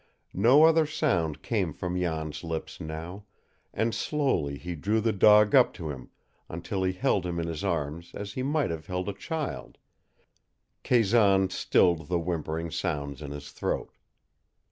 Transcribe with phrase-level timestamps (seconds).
[0.33, 3.25] No other sound came from Jan's lips now,
[3.71, 6.09] and slowly he drew the dog up to him
[6.49, 9.77] until he held him in his arms as he might have held a child,
[10.81, 13.91] Kazan stilled the whimpering sounds in his throat.